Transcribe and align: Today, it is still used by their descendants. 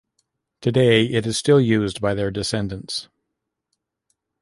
Today, 0.61 1.03
it 1.05 1.27
is 1.27 1.37
still 1.37 1.61
used 1.61 2.01
by 2.01 2.15
their 2.15 2.31
descendants. 2.31 3.07